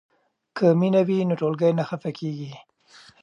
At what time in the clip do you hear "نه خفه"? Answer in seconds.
1.79-2.11